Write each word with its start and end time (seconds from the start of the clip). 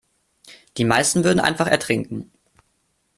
Die 0.77 0.83
meisten 0.83 1.23
würden 1.23 1.39
einfach 1.39 1.67
ertrinken. 1.67 2.31